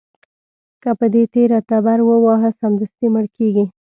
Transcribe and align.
که 0.81 0.89
په 0.99 1.05
دې 1.13 1.23
تېره 1.33 1.59
تبر 1.69 1.99
دې 2.01 2.05
وواهه، 2.09 2.49
سمدستي 2.59 3.07
مړ 3.13 3.25
کېږي. 3.37 3.65